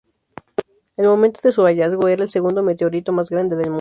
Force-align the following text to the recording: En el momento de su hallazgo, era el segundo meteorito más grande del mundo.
En 0.97 1.05
el 1.05 1.11
momento 1.11 1.41
de 1.43 1.51
su 1.51 1.61
hallazgo, 1.61 2.07
era 2.07 2.23
el 2.23 2.29
segundo 2.31 2.63
meteorito 2.63 3.11
más 3.11 3.29
grande 3.29 3.55
del 3.55 3.65
mundo. 3.65 3.69